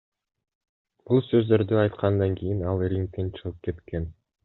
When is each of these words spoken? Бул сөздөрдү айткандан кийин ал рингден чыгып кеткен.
Бул 1.09 1.21
сөздөрдү 1.27 1.79
айткандан 1.83 2.35
кийин 2.43 2.67
ал 2.73 2.85
рингден 2.95 3.33
чыгып 3.41 3.65
кеткен. 3.69 4.15